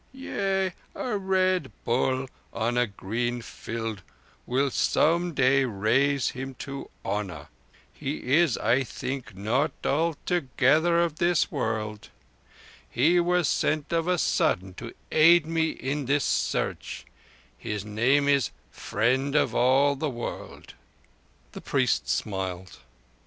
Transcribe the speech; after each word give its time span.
Yea, 0.13 0.73
a 0.95 1.15
Red 1.15 1.71
Bull 1.85 2.27
on 2.51 2.75
a 2.75 2.87
green 2.87 3.39
field 3.39 4.01
will 4.47 4.71
some 4.71 5.31
day 5.35 5.63
raise 5.63 6.29
him 6.29 6.55
to 6.55 6.89
honour. 7.05 7.49
He 7.93 8.33
is, 8.33 8.57
I 8.57 8.83
think, 8.83 9.35
not 9.37 9.73
altogether 9.85 10.99
of 10.99 11.17
this 11.17 11.51
world. 11.51 12.09
He 12.89 13.19
was 13.19 13.47
sent 13.47 13.93
of 13.93 14.07
a 14.07 14.17
sudden 14.17 14.73
to 14.73 14.95
aid 15.11 15.45
me 15.45 15.69
in 15.69 16.05
this 16.07 16.25
search, 16.25 17.05
and 17.61 17.71
his 17.71 17.85
name 17.85 18.27
is 18.27 18.49
Friend 18.71 19.35
of 19.35 19.53
all 19.53 19.95
the 19.95 20.09
World." 20.09 20.73
The 21.51 21.61
priest 21.61 22.09
smiled. 22.09 22.79